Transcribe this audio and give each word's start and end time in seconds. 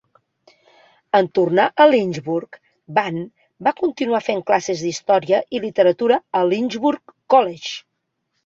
En 1.17 1.27
tornar 1.39 1.65
a 1.83 1.85
Lynchburg, 1.89 2.57
Van 2.97 3.21
va 3.67 3.75
continuar 3.83 4.23
fent 4.31 4.43
classes 4.49 4.83
d'història 4.87 5.43
i 5.59 5.63
literatura 5.67 6.19
a 6.41 6.45
Lynchburg 6.55 7.17
College. 7.37 7.79